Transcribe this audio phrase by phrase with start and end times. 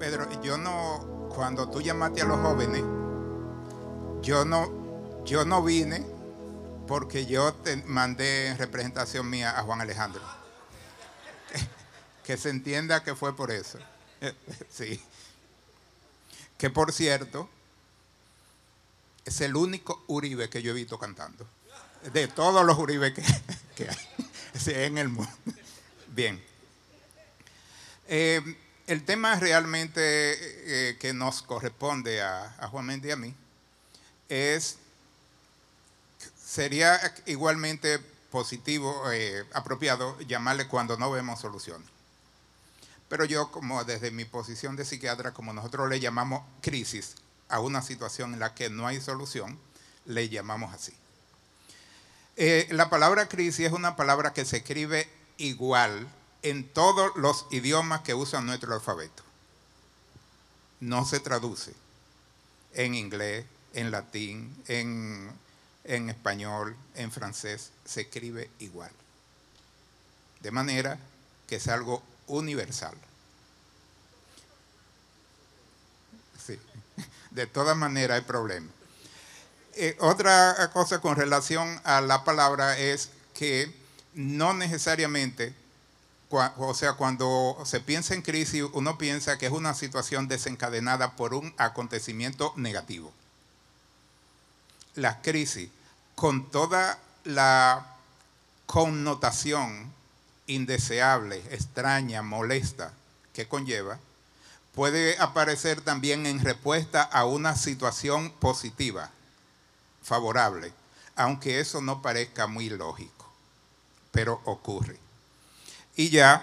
[0.00, 2.80] Pedro, yo no, cuando tú llamaste a los jóvenes,
[4.22, 6.06] yo no, yo no vine
[6.88, 10.22] porque yo te mandé en representación mía a Juan Alejandro.
[12.24, 13.78] Que se entienda que fue por eso.
[14.70, 15.02] Sí.
[16.56, 17.50] Que por cierto,
[19.26, 21.46] es el único Uribe que yo he visto cantando.
[22.14, 23.22] De todos los Uribe que,
[24.66, 25.30] hay en el mundo.
[26.08, 26.42] Bien.
[28.08, 28.56] Eh,
[28.90, 29.90] el tema realmente
[30.90, 33.34] eh, que nos corresponde a, Juan Méndez y a mí
[34.28, 34.78] es,
[36.44, 38.00] sería igualmente
[38.32, 41.84] positivo, eh, apropiado llamarle cuando no vemos solución.
[43.08, 47.14] Pero yo, como desde mi posición de psiquiatra, como nosotros le llamamos crisis
[47.48, 49.56] a una situación en la que no hay solución,
[50.04, 50.92] le llamamos así.
[52.36, 56.08] Eh, la palabra crisis es una palabra que se escribe igual
[56.42, 59.22] en todos los idiomas que usan nuestro alfabeto.
[60.80, 61.74] No se traduce
[62.74, 65.30] en inglés, en latín, en,
[65.84, 68.90] español, en francés, se escribe igual.
[70.40, 70.98] De manera
[71.46, 72.96] que es algo universal.
[76.44, 76.58] Sí.
[77.30, 78.68] De todas maneras hay problema.
[79.74, 83.72] Eh, otra cosa con relación a la palabra es que
[84.14, 85.54] no necesariamente,
[86.30, 91.34] o sea, cuando se piensa en crisis, uno piensa que es una situación desencadenada por
[91.34, 93.12] un acontecimiento negativo.
[94.94, 95.70] La crisis,
[96.14, 97.96] con toda la
[98.66, 99.92] connotación
[100.46, 102.92] indeseable, extraña, molesta
[103.32, 103.98] que conlleva,
[104.74, 109.10] puede aparecer también en respuesta a una situación positiva,
[110.02, 110.72] favorable,
[111.16, 113.28] aunque eso no parezca muy lógico,
[114.12, 115.09] pero ocurre.
[116.00, 116.42] Y ya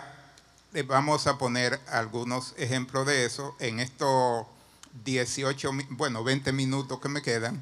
[0.72, 4.46] le vamos a poner algunos ejemplos de eso en estos
[5.04, 7.60] 18, bueno, 20 minutos que me quedan,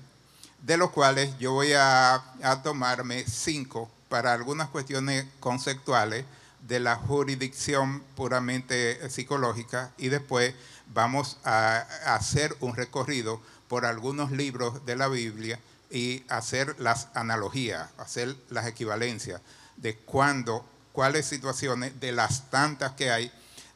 [0.61, 6.25] de los cuales yo voy a, a tomarme cinco para algunas cuestiones conceptuales
[6.67, 10.53] de la jurisdicción puramente psicológica y después
[10.93, 13.39] vamos a hacer un recorrido
[13.69, 19.39] por algunos libros de la Biblia y hacer las analogías, hacer las equivalencias
[19.77, 20.65] de cuándo,
[20.95, 23.29] cuáles situaciones de las tantas que hay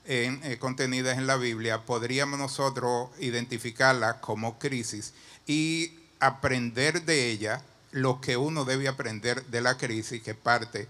[0.05, 5.13] eh, contenidas en la Biblia podríamos nosotros identificarlas como crisis
[5.45, 10.87] y aprender de ella lo que uno debe aprender de la crisis, que parte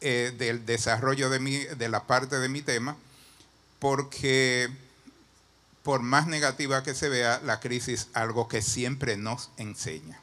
[0.00, 2.96] eh, del desarrollo de, mi, de la parte de mi tema,
[3.78, 4.70] porque
[5.82, 10.18] por más negativa que se vea, la crisis algo que siempre nos enseña.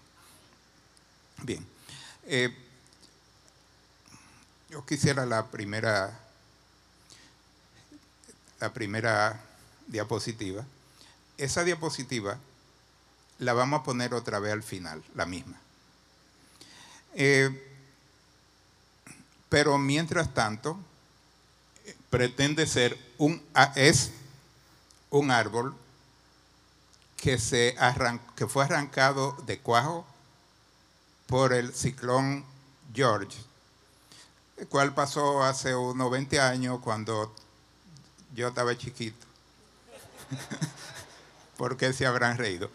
[1.43, 1.65] Bien,
[2.23, 2.55] eh,
[4.75, 6.19] yo quisiera la primera,
[8.59, 9.39] la primera
[9.87, 10.65] diapositiva.
[11.37, 12.37] Esa diapositiva
[13.39, 15.57] la vamos a poner otra vez al final, la misma.
[17.13, 17.71] Eh,
[19.47, 20.77] pero mientras tanto,
[22.09, 23.41] pretende ser un,
[23.75, 24.11] es
[25.09, 25.73] un árbol
[27.15, 27.77] que, se
[28.35, 30.05] que fue arrancado de cuajo
[31.27, 32.43] por el ciclón
[32.93, 33.37] George,
[34.57, 37.33] el cual pasó hace unos 20 años cuando
[38.33, 39.25] yo estaba chiquito.
[41.57, 42.69] porque se habrán reído?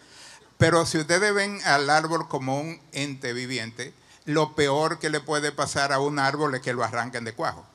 [0.57, 3.93] Pero si ustedes ven al árbol como un ente viviente,
[4.25, 7.65] lo peor que le puede pasar a un árbol es que lo arranquen de cuajo.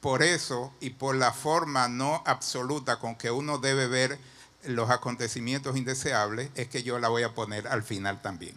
[0.00, 4.18] Por eso y por la forma no absoluta con que uno debe ver
[4.64, 8.56] los acontecimientos indeseables, es que yo la voy a poner al final también.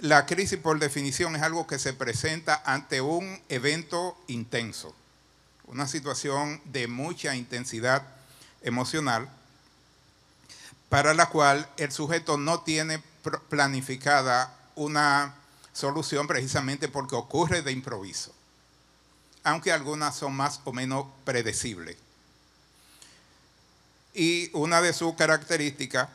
[0.00, 4.94] La crisis por definición es algo que se presenta ante un evento intenso,
[5.66, 8.06] una situación de mucha intensidad
[8.62, 9.28] emocional
[10.88, 13.02] para la cual el sujeto no tiene
[13.48, 15.34] planificada una
[15.72, 18.32] solución precisamente porque ocurre de improviso,
[19.42, 21.96] aunque algunas son más o menos predecibles.
[24.14, 26.08] Y una de sus características,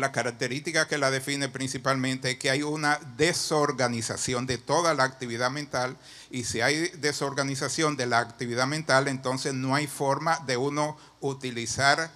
[0.00, 5.50] la característica que la define principalmente, es que hay una desorganización de toda la actividad
[5.50, 5.96] mental,
[6.30, 12.10] y si hay desorganización de la actividad mental, entonces no hay forma de uno utilizar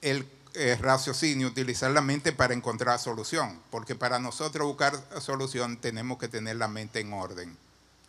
[0.00, 6.18] el eh, raciocinio, utilizar la mente para encontrar solución, porque para nosotros buscar solución tenemos
[6.18, 7.56] que tener la mente en orden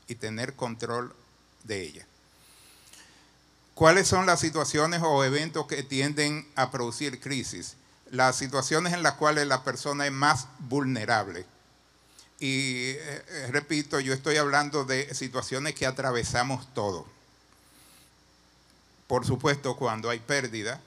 [0.07, 1.13] y tener control
[1.63, 2.06] de ella.
[3.75, 7.75] ¿Cuáles son las situaciones o eventos que tienden a producir crisis?
[8.11, 11.45] Las situaciones en las cuales la persona es más vulnerable.
[12.39, 17.06] Y eh, eh, repito, yo estoy hablando de situaciones que atravesamos todos
[19.07, 20.79] Por supuesto, cuando hay pérdida,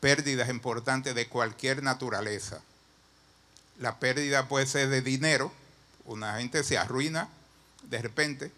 [0.00, 2.60] pérdidas importantes de cualquier naturaleza.
[3.78, 5.50] La pérdida puede ser de dinero,
[6.04, 7.28] una gente se arruina
[7.84, 8.52] de repente,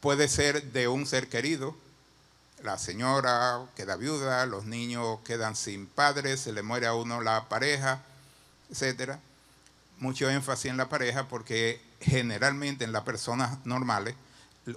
[0.00, 1.76] puede ser de un ser querido,
[2.62, 7.48] la señora queda viuda, los niños quedan sin padres, se le muere a uno la
[7.48, 8.02] pareja,
[8.70, 9.16] etc.
[9.98, 14.14] Mucho énfasis en la pareja porque generalmente en las personas normales,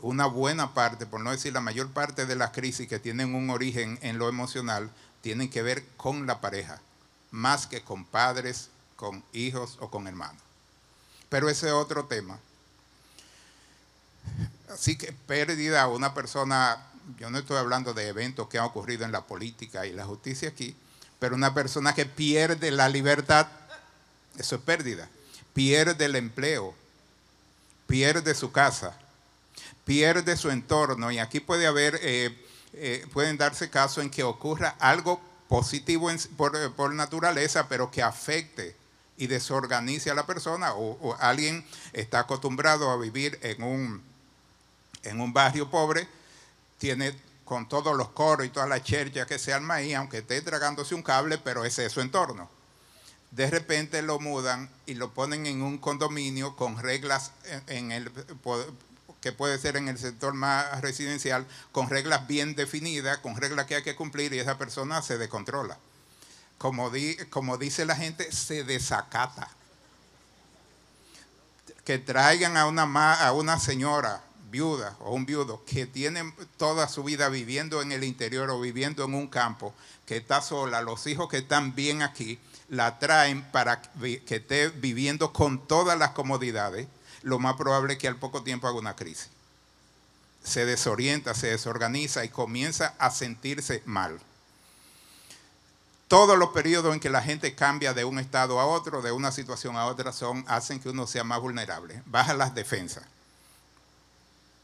[0.02, 3.50] una buena parte, por no decir la mayor parte de las crisis que tienen un
[3.50, 4.90] origen en lo emocional,
[5.22, 6.82] tienen que ver con la pareja,
[7.32, 10.42] más que con padres, con hijos o con hermanos.
[11.30, 12.38] Pero ese es otro tema.
[14.70, 16.80] Así que pérdida una persona
[17.18, 20.50] yo no estoy hablando de eventos que han ocurrido en la política y la justicia
[20.50, 20.76] aquí,
[21.20, 23.48] pero una persona que pierde la libertad,
[24.38, 25.10] eso es pérdida,
[25.54, 26.74] pierde el empleo,
[27.88, 28.98] pierde su casa,
[29.86, 31.12] pierde su entorno.
[31.12, 32.36] Y aquí puede haber, eh,
[32.74, 38.76] eh, pueden darse casos en que ocurra algo positivo por, por, naturaleza, pero que afecte
[39.18, 44.02] y desorganice a la persona o, o alguien está acostumbrado a vivir en un,
[45.04, 46.08] en un barrio pobre
[46.84, 47.16] tiene
[47.46, 50.94] con todos los coros y toda la chercha que se arma ahí, aunque esté tragándose
[50.94, 52.50] un cable, pero ese es su entorno.
[53.32, 57.32] De repente lo mudan y lo ponen en un condominio con reglas
[57.68, 58.12] en el,
[59.22, 63.76] que puede ser en el sector más residencial, con reglas bien definidas, con reglas que
[63.76, 65.78] hay que cumplir y esa persona se descontrola.
[66.58, 66.92] Como,
[67.30, 69.48] como dice la gente, se desacata.
[71.86, 74.22] Que traigan a una, a una señora
[74.54, 79.04] viuda o un viudo que tiene toda su vida viviendo en el interior o viviendo
[79.04, 79.74] en un campo,
[80.06, 82.40] que está sola, los hijos que están bien aquí,
[82.70, 86.88] la traen para que esté viviendo con todas las comodidades,
[87.24, 89.30] lo más probable es que al poco tiempo haga una crisis.
[90.44, 94.20] Se desorienta, se desorganiza y comienza a sentirse mal.
[96.08, 99.32] Todos los periodos en que la gente cambia de un estado a otro, de una
[99.32, 102.04] situación a otra, son, hacen que uno sea más vulnerable.
[102.06, 103.04] Baja las defensas.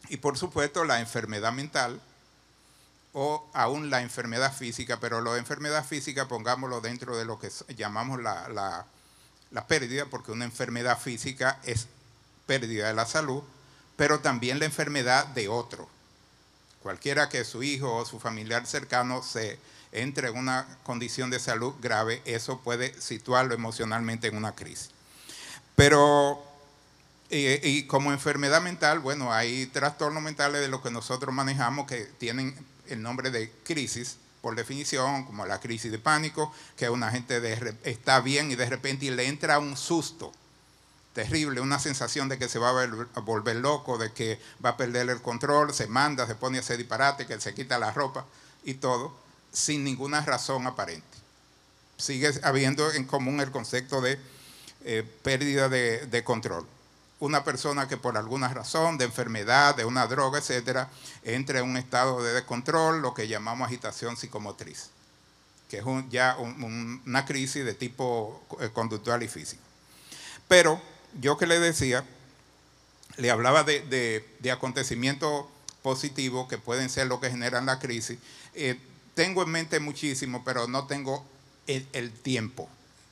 [0.09, 2.01] Y por supuesto la enfermedad mental
[3.13, 8.21] o aún la enfermedad física, pero la enfermedad física pongámoslo dentro de lo que llamamos
[8.21, 8.85] la,
[9.67, 11.87] pérdida, porque una enfermedad física es
[12.45, 13.43] pérdida de la salud,
[13.95, 15.87] pero también la enfermedad de otro.
[16.81, 19.59] Cualquiera que su hijo o su familiar cercano se
[19.91, 24.91] entre en una condición de salud grave, eso puede situarlo emocionalmente en una crisis.
[25.75, 26.43] Pero
[27.31, 32.55] y, como enfermedad mental, bueno, hay trastornos mentales de los que nosotros manejamos que tienen
[32.87, 37.39] el nombre de crisis, por definición, como la crisis de pánico, que una gente
[37.83, 40.31] está bien y de repente le entra un susto
[41.13, 45.09] terrible, una sensación de que se va a volver loco, de que va a perder
[45.09, 48.25] el control, se manda, se pone a hacer disparate, que se quita la ropa
[48.63, 49.13] y todo,
[49.51, 51.05] sin ninguna razón aparente.
[51.97, 54.17] Sigue habiendo en común el concepto de
[54.85, 56.65] eh, pérdida de control
[57.19, 60.89] una persona que por alguna razón de enfermedad, de una droga, etcétera,
[61.23, 64.89] entre en un estado de descontrol, lo que llamamos agitación psicomotriz,
[65.69, 69.61] que es ya una crisis de tipo eh, conductual y físico.
[70.47, 70.81] Pero
[71.19, 72.05] yo que le decía,
[73.17, 75.45] le hablaba de, acontecimientos
[75.83, 78.17] positivos que pueden ser lo que generan la crisis.
[78.53, 78.79] Eh,
[79.13, 81.25] tengo en mente muchísimo, pero no tengo
[81.67, 82.69] el, el tiempo,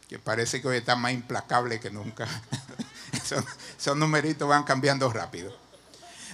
[0.08, 2.28] que parece que hoy está más implacable que nunca.
[3.78, 5.56] esos, numeritos van cambiando rápido.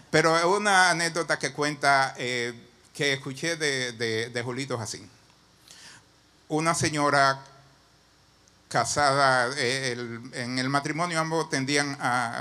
[0.10, 2.54] Pero es una anécdota que cuenta, eh,
[2.94, 3.94] que escuché de,
[4.30, 5.10] de, Julito Jacín.
[6.50, 7.44] Una señora
[8.70, 11.98] casada, eh, en el matrimonio ambos tendían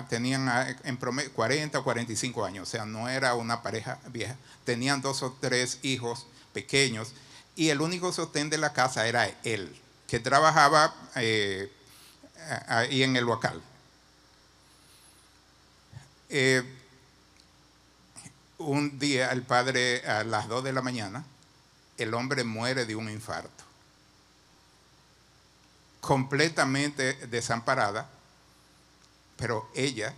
[0.08, 0.48] tenían
[0.84, 4.36] en promedio 40 o 45 años, o sea, no era una pareja vieja.
[4.64, 7.12] Tenían dos o tres hijos pequeños
[7.54, 9.74] y el único sostén de la casa era él,
[10.08, 11.70] que trabajaba eh,
[12.66, 13.62] ahí en el local.
[16.34, 16.62] Eh,
[18.56, 21.26] un día el padre a las 2 de la mañana,
[21.98, 23.64] el hombre muere de un infarto.
[26.00, 28.08] Completamente desamparada,
[29.36, 30.14] pero ella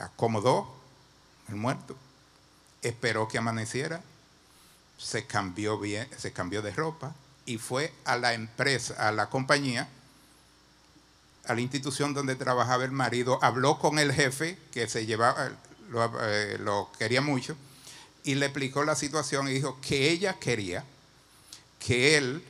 [0.00, 0.74] acomodó
[1.48, 1.96] el muerto,
[2.82, 4.02] esperó que amaneciera,
[4.98, 9.88] se cambió bien, se cambió de ropa y fue a la empresa, a la compañía
[11.46, 15.50] a la institución donde trabajaba el marido, habló con el jefe, que se llevaba,
[16.22, 17.56] eh, lo, quería mucho,
[18.24, 20.84] y le explicó la situación y dijo que ella quería
[21.78, 22.42] que él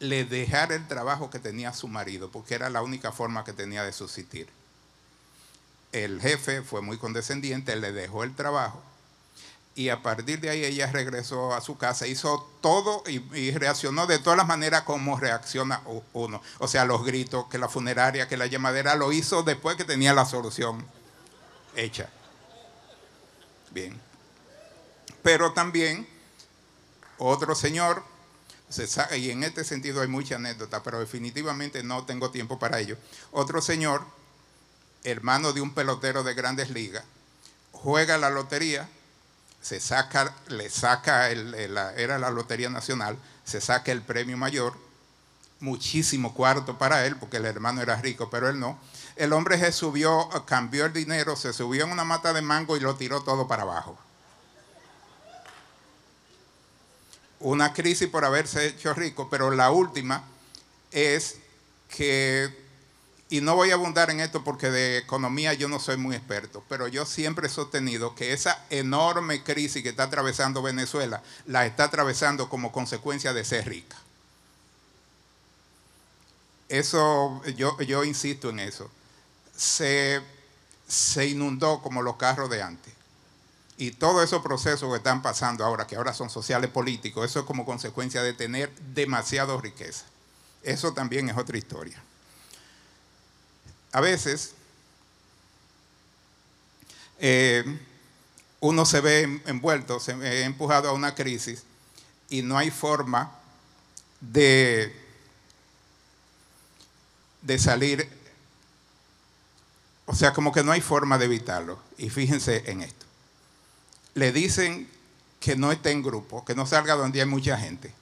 [0.00, 3.84] le dejara el trabajo que tenía su marido, porque era la única forma que tenía
[3.84, 4.48] de subsistir.
[5.92, 8.82] el jefe fue muy condescendiente, le dejó el trabajo
[9.78, 14.18] y a partir de ahí ella regresó a su casa, hizo todo y, reaccionó de
[14.18, 15.82] todas las maneras como reacciona
[16.14, 16.42] uno.
[16.58, 20.12] O sea, los gritos, que la funeraria, que la llamadera, lo hizo después que tenía
[20.14, 20.84] la solución
[21.76, 22.10] hecha.
[23.70, 23.96] Bien.
[25.22, 26.08] Pero también
[27.18, 28.02] otro señor,
[29.16, 32.96] y en este sentido hay mucha anécdota, pero definitivamente no tengo tiempo para ello.
[33.30, 34.02] Otro señor,
[35.04, 37.04] hermano de un pelotero de grandes ligas,
[37.70, 38.88] juega la lotería
[39.68, 44.72] se saca, le saca, el, era la Lotería Nacional, se saca el premio mayor,
[45.60, 48.80] muchísimo cuarto para él, porque el hermano era rico, pero él no.
[49.16, 52.80] El hombre se subió, cambió el dinero, se subió en una mata de mango y
[52.80, 53.98] lo tiró todo para abajo.
[57.38, 60.24] Una crisis por haberse hecho rico, pero la última
[60.92, 61.36] es
[61.90, 62.67] que
[63.30, 66.64] y no voy a abundar en esto porque de economía yo no soy muy experto,
[66.68, 71.84] pero yo siempre he sostenido que esa enorme crisis que está atravesando Venezuela la está
[71.84, 73.96] atravesando como consecuencia de ser rica.
[76.70, 78.90] Eso, yo, insisto en eso.
[79.54, 80.22] Se,
[80.86, 82.94] se inundó como los carros de antes.
[83.76, 87.46] Y todos esos procesos que están pasando ahora, que ahora son sociales políticos, eso es
[87.46, 90.04] como consecuencia de tener demasiada riqueza.
[90.62, 92.02] Eso también es otra historia
[93.92, 94.54] a veces
[97.18, 97.64] eh,
[98.60, 101.62] uno se ve envuelto, se ve empujado a una crisis
[102.28, 103.32] y no hay forma
[104.20, 104.94] de,
[107.42, 108.08] de salir,
[110.06, 111.78] o sea, como que no hay forma de evitarlo.
[111.96, 113.06] Y fíjense en esto.
[114.14, 114.88] Le dicen
[115.40, 117.92] que no esté en grupo, que no salga donde hay mucha gente,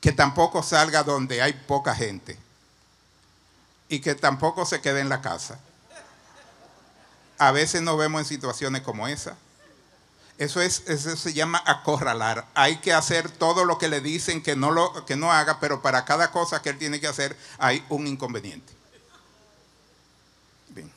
[0.00, 2.36] que tampoco salga donde hay poca gente
[3.88, 5.58] y que tampoco se quede en la casa.
[7.38, 9.36] A veces nos vemos en situaciones como esa.
[10.38, 12.46] Eso, es, eso se llama acorralar.
[12.54, 15.80] Hay que hacer todo lo que le dicen que no, lo, que no haga, pero
[15.80, 18.72] para cada cosa que él tiene que hacer hay un inconveniente.
[20.68, 20.90] Bien.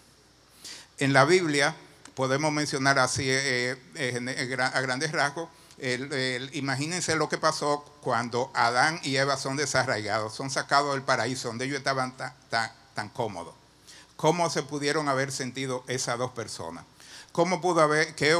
[0.97, 1.75] En la Biblia
[2.17, 5.49] podemos mencionar así eh, eh, a grandes rasgos.
[6.53, 11.65] imagínense lo que pasó cuando Adán y Eva son desarraigados, son sacados del paraíso donde
[11.65, 12.33] ellos estaban tan,
[12.95, 13.53] tan cómodo.
[14.15, 16.85] ¿Cómo se pudieron haber sentido esas dos personas?
[17.33, 18.33] ¿Cómo pudo haber, ¿Qué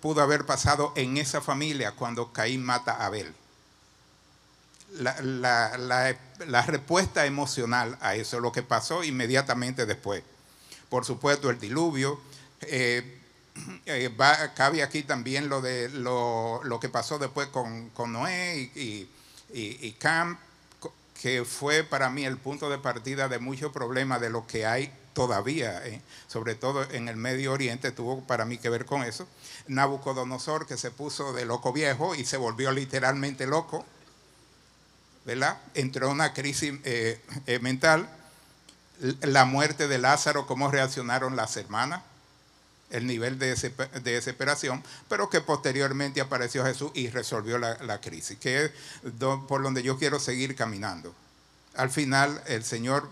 [0.00, 3.34] pudo haber pasado en esa familia cuando Caín mata a Abel?
[4.94, 6.16] La,
[6.66, 10.22] respuesta emocional a eso, lo que pasó inmediatamente después.
[10.88, 12.18] Por supuesto, el diluvio.
[12.68, 13.20] Eh,
[13.86, 14.10] eh,
[14.54, 19.08] cabe aquí también lo, de, lo, que pasó después con, Noé y,
[19.52, 20.38] y, y Cam,
[21.20, 24.92] que fue para mí el punto de partida de muchos problemas de lo que hay
[25.14, 29.28] todavía, eh, sobre todo en el Medio Oriente, tuvo para mí que ver con eso.
[29.68, 33.84] Nabucodonosor, que se puso de loco viejo y se volvió literalmente loco,
[35.24, 35.58] ¿verdad?
[35.74, 36.74] Entró en una crisis
[37.60, 38.08] mental.
[39.22, 42.02] La muerte de Lázaro, cómo reaccionaron las hermanas,
[42.90, 43.54] el nivel de,
[44.02, 48.70] desesperación, pero que posteriormente apareció Jesús y resolvió la, crisis, que es
[49.48, 51.14] por donde yo quiero seguir caminando.
[51.74, 53.08] Al final, el Señor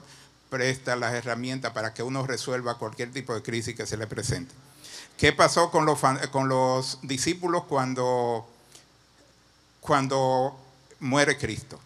[0.50, 4.54] presta las herramientas para que uno resuelva cualquier tipo de crisis que se le presente.
[5.16, 6.00] ¿Qué pasó con los,
[6.30, 8.48] con los discípulos cuando,
[9.80, 10.58] cuando
[11.00, 11.80] muere Cristo?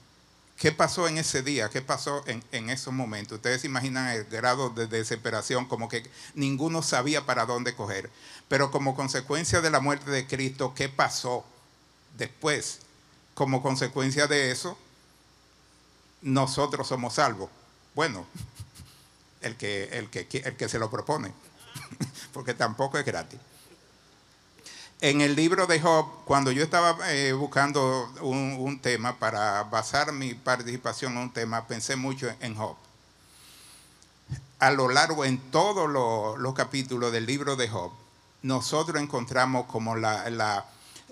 [0.56, 1.68] ¿Qué pasó en ese día?
[1.68, 3.36] ¿Qué pasó en, esos momentos?
[3.36, 8.10] Ustedes imaginan el grado de desesperación, como que ninguno sabía para dónde coger.
[8.48, 11.44] Pero como consecuencia de la muerte de Cristo, ¿qué pasó
[12.16, 12.80] después?
[13.34, 14.78] Como consecuencia de eso,
[16.22, 17.50] nosotros somos salvos.
[17.94, 18.26] Bueno,
[19.42, 21.34] el que, el que, el que se lo propone,
[22.32, 23.38] porque tampoco es gratis.
[25.02, 30.32] En el libro de Job, cuando yo estaba eh, buscando un, tema para basar mi
[30.32, 32.76] participación en un tema, pensé mucho en Job.
[34.58, 35.86] A lo largo, en todos
[36.38, 37.92] los capítulos del libro de Job,
[38.40, 40.30] nosotros encontramos como la,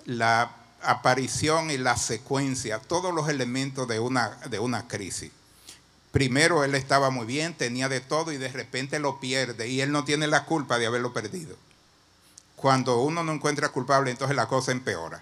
[0.05, 0.51] la,
[0.81, 5.31] aparición y la secuencia, todos los elementos de una, de una crisis.
[6.11, 9.91] Primero él estaba muy bien, tenía de todo y de repente lo pierde y él
[9.91, 11.55] no tiene la culpa de haberlo perdido
[12.55, 15.21] cuando uno no encuentra culpable, entonces la cosa empeora.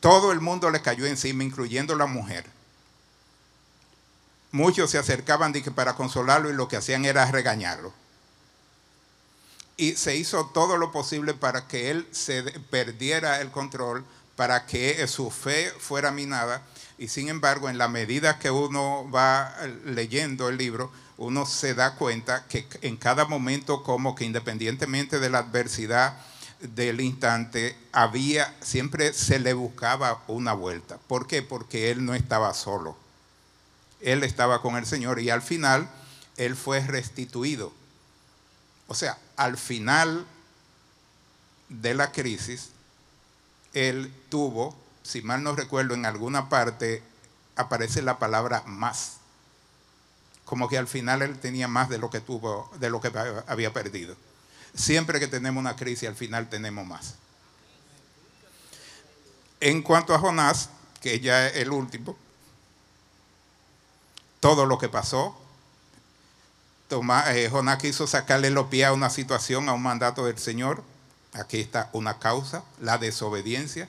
[0.00, 2.44] Todo el mundo le cayó encima, incluyendo la mujer.
[4.52, 7.92] Muchos se acercaban para consolarlo y lo que hacían era regañarlo.
[9.76, 14.04] Y se hizo todo lo posible para que él se perdiera el control,
[14.36, 16.62] para que su fe fuera minada.
[16.98, 21.94] Y sin embargo, en la medida que uno va leyendo el libro, uno se da
[21.94, 26.16] cuenta que en cada momento como que independientemente de la adversidad
[26.60, 30.98] del instante, había, siempre se le buscaba una vuelta.
[31.06, 31.42] ¿Por qué?
[31.42, 32.96] Porque él no estaba solo.
[34.00, 35.88] Él estaba con el Señor y al final
[36.36, 37.72] él fue restituido.
[38.86, 40.26] O sea, al final
[41.68, 42.70] de la crisis,
[43.72, 47.02] él tuvo, si mal no recuerdo, en alguna parte
[47.56, 49.18] aparece la palabra más.
[50.44, 53.10] Como que al final él tenía más de lo que tuvo, de lo que
[53.46, 54.16] había perdido.
[54.74, 57.14] Siempre que tenemos una crisis, al final tenemos más.
[59.60, 60.68] En cuanto a Jonás,
[61.00, 62.16] que ya es el último,
[64.40, 65.34] todo lo que pasó,
[66.90, 70.82] eh, Jonás quiso sacarle los pies a una situación, a un mandato del Señor.
[71.32, 73.88] Aquí está una causa, la desobediencia,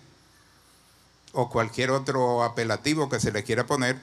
[1.33, 3.99] o cualquier otro apelativo que se le quiera poner.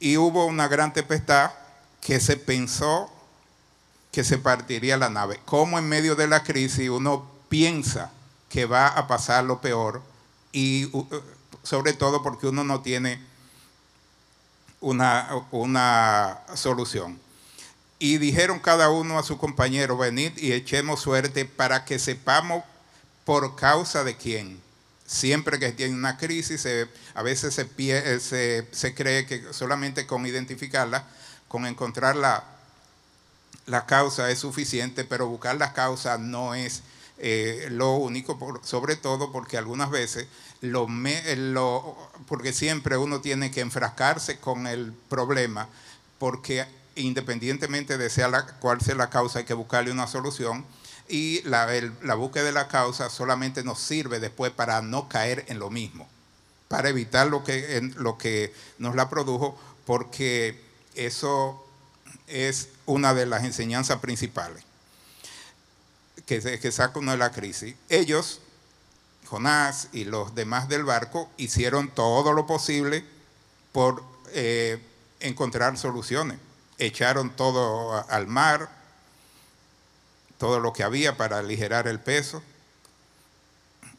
[0.00, 1.50] Y hubo una gran tempestad
[2.00, 3.10] que se pensó
[4.12, 5.40] que se partiría la nave.
[5.44, 8.12] Como en medio de la crisis uno piensa
[8.48, 10.02] que va a pasar lo peor
[10.52, 10.90] y
[11.64, 13.20] sobre todo porque uno no tiene
[14.80, 17.18] una, una solución.
[17.98, 22.62] Y dijeron cada uno a su compañero, venid y echemos suerte para que sepamos
[23.24, 24.62] por causa de quién.
[25.06, 26.66] Siempre que tiene una crisis,
[27.14, 31.04] a veces se, se, se cree que solamente con identificarla,
[31.48, 32.44] con encontrarla
[33.66, 36.82] la causa es suficiente, pero buscar la causa no es
[37.18, 40.26] eh, lo único, sobre todo porque algunas veces,
[40.60, 40.88] lo,
[42.26, 45.68] porque siempre uno tiene que enfrascarse con el problema,
[46.18, 50.64] porque independientemente de sea la, cuál sea la causa, hay que buscarle una solución.
[51.08, 51.68] Y la,
[52.02, 56.08] la búsqueda de la causa solamente nos sirve después para no caer en lo mismo,
[56.68, 60.60] para evitar lo que, lo que nos la produjo, porque
[60.94, 61.66] eso
[62.26, 64.64] es una de las enseñanzas principales
[66.26, 67.74] que, que saca uno de la crisis.
[67.88, 68.40] Ellos,
[69.26, 73.04] Jonás y los demás del barco, hicieron todo lo posible
[73.72, 74.02] por
[74.32, 74.82] eh,
[75.20, 76.38] encontrar soluciones.
[76.78, 78.68] Echaron todo al mar,
[80.44, 82.42] todo lo que había para aligerar el peso.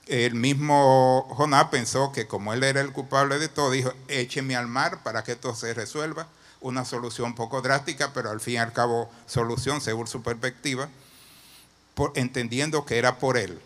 [0.06, 4.68] El mismo Jonás pensó que como él era el culpable de todo, dijo, écheme al
[4.68, 6.28] mar para que esto se resuelva
[6.62, 10.88] una solución poco drástica, pero al fin y al cabo solución según su perspectiva,
[12.14, 13.60] entendiendo que era por él.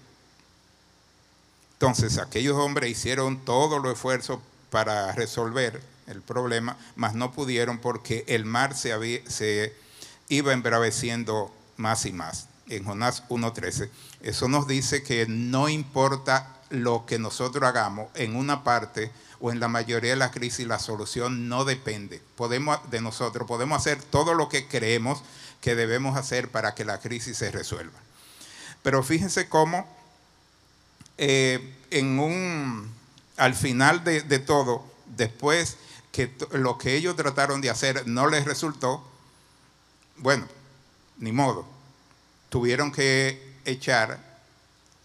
[1.74, 4.40] Entonces aquellos hombres hicieron todo los esfuerzos
[4.70, 9.74] para resolver el problema, mas no pudieron porque el mar se
[10.30, 12.49] iba embraveciendo más y más.
[12.70, 13.90] En Jonás 1.13,
[14.22, 19.60] eso nos dice que no importa lo que nosotros hagamos en una parte, o en
[19.60, 23.48] la mayoría de las crisis la solución no depende podemos, de nosotros.
[23.48, 25.24] Podemos hacer todo lo que creemos
[25.62, 27.98] que debemos hacer para que la crisis se resuelva.
[28.84, 29.88] Pero fíjense cómo
[31.18, 32.94] eh, en un,
[33.38, 34.86] al final de, de todo,
[35.18, 35.78] después
[36.12, 39.06] que lo que ellos trataron de hacer no les resultó,
[40.18, 40.46] bueno,
[41.18, 41.66] ni modo,
[42.50, 44.20] tuvieron que echar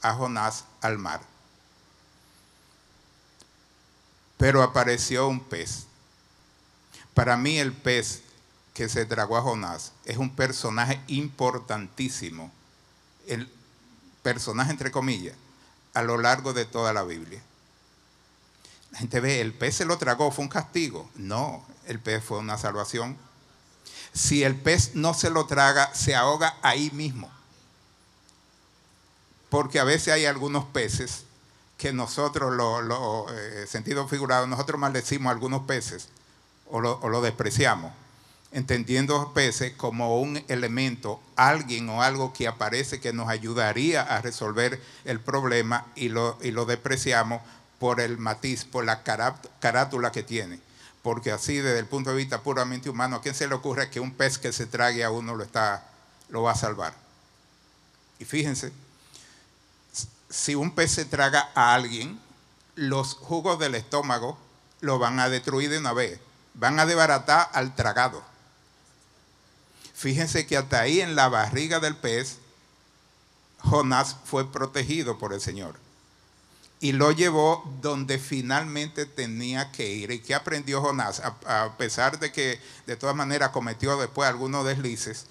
[0.02, 1.20] a Jonás al mar
[4.36, 5.86] pero apareció un pez.
[7.14, 8.22] Para mí el pez
[8.74, 12.52] que se tragó a Jonás es un personaje importantísimo,
[13.26, 13.50] el
[14.22, 15.36] personaje entre comillas,
[15.94, 17.42] a lo largo de toda la Biblia.
[18.90, 21.08] La gente ve, el pez se lo tragó, fue un castigo.
[21.14, 23.16] No, el pez fue una salvación.
[24.14, 27.30] Si el pez no se lo traga, se ahoga ahí mismo.
[29.50, 31.24] Porque a veces hay algunos peces
[31.76, 36.08] que nosotros, lo, eh, sentido figurado, nosotros maldecimos a algunos peces
[36.66, 37.92] o lo, despreciamos,
[38.52, 44.80] entendiendo peces como un elemento, alguien o algo que aparece que nos ayudaría a resolver
[45.04, 47.42] el problema y lo, y lo despreciamos
[47.78, 50.63] por el matiz, por la carátula que tiene.
[51.04, 54.00] Porque así, desde el punto de vista puramente humano, ¿a quién se le ocurre que
[54.00, 55.86] un pez que se trague a uno lo, está,
[56.30, 56.94] lo va a salvar?
[58.18, 58.72] Y fíjense,
[60.30, 62.18] si un pez se traga a alguien,
[62.74, 64.38] los jugos del estómago
[64.80, 66.20] lo van a destruir de una vez.
[66.54, 68.24] Van a desbaratar al tragado.
[69.92, 72.38] Fíjense que hasta ahí en la barriga del pez,
[73.58, 75.83] Jonás fue protegido por el Señor.
[76.84, 80.10] Y lo llevó donde finalmente tenía que ir.
[80.10, 81.22] ¿Y qué aprendió Jonás?
[81.46, 85.24] A, pesar de que de todas maneras cometió después algunos deslices,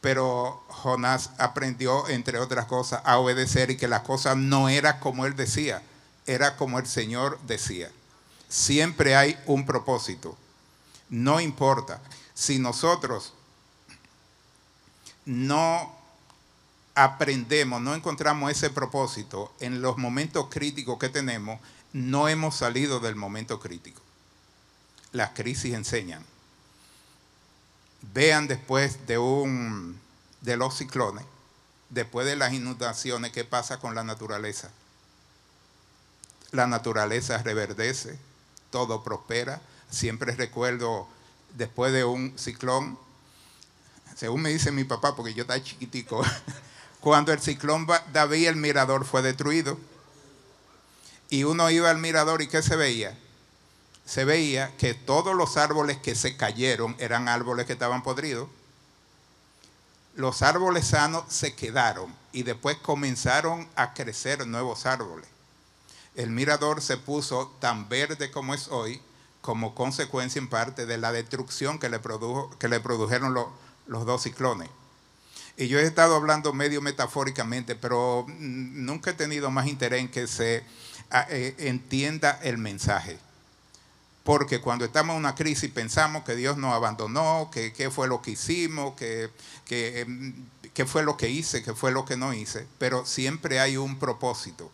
[0.00, 5.26] pero Jonás aprendió, entre otras cosas, a obedecer y que la cosa no era como
[5.26, 5.80] él decía,
[6.26, 7.88] era como el Señor decía.
[8.48, 10.36] Siempre hay un propósito,
[11.08, 12.02] no importa.
[12.34, 13.32] si nosotros
[15.24, 15.99] no
[16.94, 21.60] aprendemos, no encontramos ese propósito en los momentos críticos que tenemos,
[21.92, 24.00] no hemos salido del momento crítico.
[25.12, 26.24] Las crisis enseñan.
[28.14, 30.00] Vean después de, un,
[30.40, 31.24] de los ciclones,
[31.90, 34.70] después de las inundaciones, qué pasa con la naturaleza.
[36.52, 38.18] La naturaleza reverdece,
[38.70, 39.60] todo prospera.
[39.90, 41.08] Siempre recuerdo,
[41.56, 42.98] después de un ciclón,
[44.16, 46.22] según me dice mi papá, porque yo estaba chiquitico,
[47.00, 49.78] cuando el ciclón David, el mirador fue destruido.
[51.30, 53.16] Y uno iba al mirador y ¿qué se veía?
[54.04, 58.48] Se veía que todos los árboles que se cayeron eran árboles que estaban podridos.
[60.14, 65.28] Los árboles sanos se quedaron y después comenzaron a crecer nuevos árboles.
[66.16, 69.00] El mirador se puso tan verde como es hoy
[69.40, 73.34] como consecuencia en parte de la destrucción que le, produjo, que le produjeron
[73.86, 74.68] los dos ciclones.
[75.60, 80.26] Y yo he estado hablando medio metafóricamente, pero nunca he tenido más interés en que
[80.26, 80.64] se
[81.28, 83.18] eh, entienda el mensaje.
[84.24, 88.22] Porque cuando estamos en una crisis pensamos que Dios nos abandonó, que qué fue lo
[88.22, 89.28] que hicimos, que,
[89.68, 90.34] em,
[90.72, 92.66] qué fue lo que hice, qué fue lo que no hice.
[92.78, 94.72] Pero siempre hay un propósito.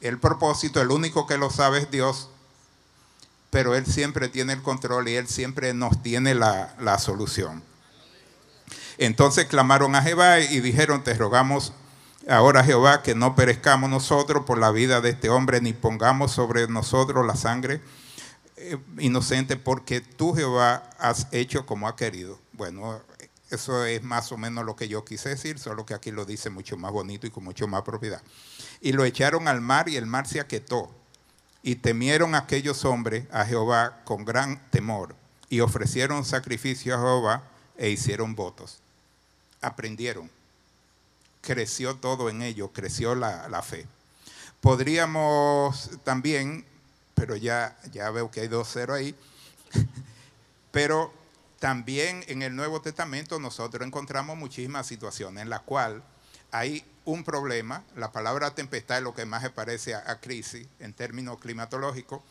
[0.00, 2.30] El propósito, el único que lo sabe es Dios,
[3.50, 7.68] pero Él siempre tiene el control y Él siempre nos tiene la solución.
[9.00, 11.72] Entonces clamaron a Jehová y dijeron, te rogamos
[12.28, 16.68] ahora Jehová que no perezcamos nosotros por la vida de este hombre, ni pongamos sobre
[16.68, 17.80] nosotros la sangre
[18.58, 22.38] eh, inocente, porque tú Jehová has hecho como ha querido.
[22.52, 23.00] Bueno,
[23.48, 26.50] eso es más o menos lo que yo quise decir, solo que aquí lo dice
[26.50, 28.20] mucho más bonito y con mucho más propiedad.
[28.82, 30.94] Y lo echaron al mar y el mar se aquietó.
[31.62, 35.16] Y temieron aquellos hombres a Jehová con gran temor
[35.48, 37.44] y ofrecieron sacrificio a Jehová
[37.78, 38.82] e hicieron votos
[39.60, 40.30] aprendieron.
[41.40, 43.86] Creció todo en ellos, creció la, fe.
[44.60, 46.64] Podríamos también,
[47.14, 49.14] pero ya, ya veo que hay dos ceros ahí,
[50.70, 51.12] pero
[51.58, 56.02] también en el Nuevo Testamento nosotros encontramos muchísimas situaciones en las cuales
[56.52, 60.92] hay un problema, la palabra tempestad es lo que más se parece a, crisis en
[60.92, 62.22] términos climatológicos.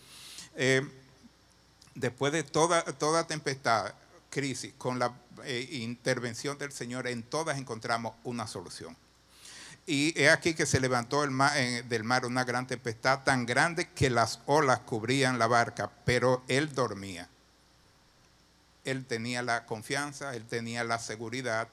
[0.56, 0.88] Eh,
[1.96, 3.94] después de toda, toda tempestad,
[4.30, 5.14] crisis, con la
[5.44, 8.96] eh, intervención del Señor, en todas encontramos una solución.
[9.86, 11.32] Y es aquí que se levantó el
[11.90, 16.74] del mar una gran tempestad tan grande que las olas cubrían la barca, pero él
[16.76, 17.28] dormía.
[18.86, 21.68] Él tenía la confianza, él tenía la seguridad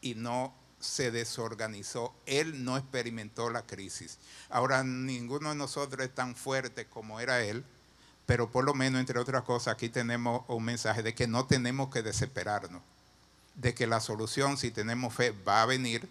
[0.00, 2.14] y no se desorganizó.
[2.24, 4.18] Él no experimentó la crisis.
[4.48, 7.64] Ahora ninguno de nosotros es tan fuerte como era él,
[8.28, 11.88] pero por lo menos, entre otras cosas, aquí tenemos un mensaje de que no tenemos
[11.88, 12.82] que desesperarnos,
[13.54, 16.06] de que la solución, si tenemos fe, va a venir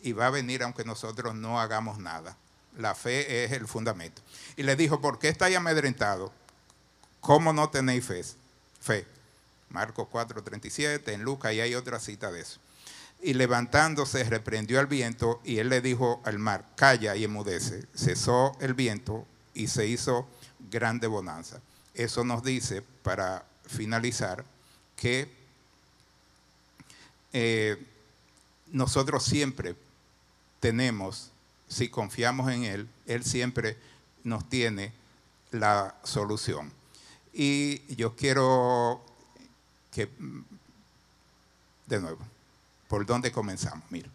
[0.00, 2.34] y va a venir aunque nosotros no hagamos nada.
[2.78, 4.22] La fe es el fundamento.
[4.56, 6.30] Y le dijo, ¿por qué estáis amedrentados?
[7.20, 8.24] ¿Cómo no tenéis fe?
[8.80, 9.06] Fe.
[9.68, 12.58] Marcos 4:37, en Lucas, y hay otra cita de eso.
[13.20, 17.84] Y levantándose, reprendió al viento, y él le dijo al mar, calla y emudece.
[17.94, 20.26] Cesó el viento y se hizo
[20.70, 21.60] grande bonanza.
[21.94, 24.44] Eso nos dice, para finalizar,
[24.96, 25.30] que
[27.32, 27.82] eh,
[28.72, 29.76] nosotros siempre
[30.60, 31.30] tenemos,
[31.68, 33.76] si confiamos en Él, Él siempre
[34.24, 34.92] nos tiene
[35.50, 36.70] la solución.
[37.32, 39.04] Y yo quiero
[39.92, 40.08] que,
[41.86, 42.18] de nuevo,
[42.88, 43.84] ¿por dónde comenzamos?
[43.90, 44.08] Mira,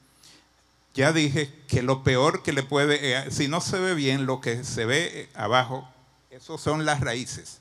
[0.93, 4.39] ya dije que lo peor que le puede, eh, si no se ve bien, lo
[4.39, 5.87] que se ve abajo
[6.35, 7.59] esos son las raíces.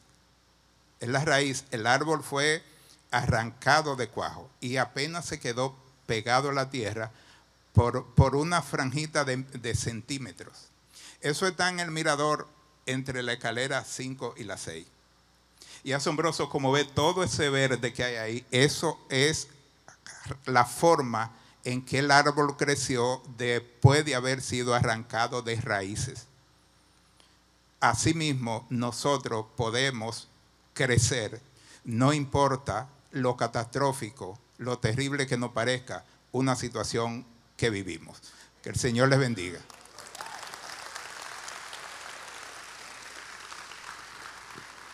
[0.98, 1.64] Es la raíz.
[1.70, 2.62] El árbol fue
[3.12, 7.12] arrancado de cuajo y apenas se quedó pegado a la tierra
[7.72, 10.70] por, por una franjita de, de, centímetros.
[11.20, 12.48] Eso está en el mirador
[12.87, 14.87] entre la escalera 5 y la 6.
[15.84, 19.48] Y asombroso como ve todo ese verde que hay ahí, eso es
[20.46, 21.30] la forma
[21.62, 26.26] en que el árbol creció después de haber sido arrancado de raíces.
[27.84, 30.28] Asimismo, nosotros podemos
[30.72, 31.42] crecer,
[31.84, 37.26] no importa lo catastrófico, lo terrible que nos parezca una situación
[37.58, 38.22] que vivimos.
[38.62, 39.58] Que el Señor les bendiga.